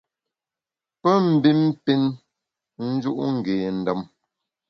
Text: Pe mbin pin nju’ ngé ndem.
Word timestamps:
Pe 1.01 1.11
mbin 1.29 1.61
pin 1.83 2.01
nju’ 2.95 3.11
ngé 3.35 3.55
ndem. 3.79 4.01